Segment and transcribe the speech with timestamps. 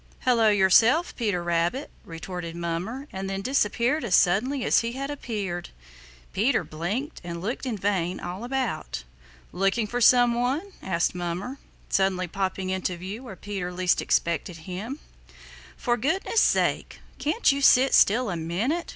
[0.21, 5.69] "Hello yourself, Peter Rabbit!" retorted Mummer and then disappeared as suddenly as he had appeared.
[6.33, 9.03] Peter blinked and looked in vain all about.
[9.51, 14.97] "Looking for some one?" asked Mummer, suddenly popping into view where Peter least expected him.
[15.77, 18.89] "For goodness' sake, can't you sit still a minute?"